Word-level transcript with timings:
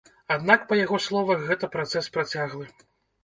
Аднак, 0.35 0.63
па 0.71 0.77
яго 0.79 0.99
словах, 1.07 1.43
гэта 1.49 1.69
працэс 1.75 2.09
працяглы. 2.17 2.65